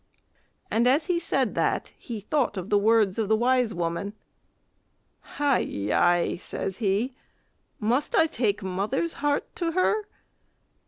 And 0.71 0.87
as 0.87 1.05
he 1.05 1.19
said 1.19 1.53
that, 1.53 1.93
he 1.95 2.21
thought 2.21 2.57
of 2.57 2.71
the 2.71 2.77
words 2.79 3.19
of 3.19 3.29
the 3.29 3.35
wise 3.35 3.71
woman. 3.71 4.13
"Hi, 5.37 5.59
yi!" 5.59 6.37
says 6.37 6.77
he, 6.77 7.13
"must 7.79 8.15
I 8.15 8.25
take 8.25 8.63
mother's 8.63 9.13
heart 9.21 9.55
to 9.57 9.73
her?" 9.73 10.07